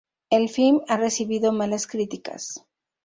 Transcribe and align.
El 0.31 0.49
film 0.49 0.81
ha 0.87 0.97
recibido 0.97 1.51
malas 1.51 1.85
críticas. 1.85 2.65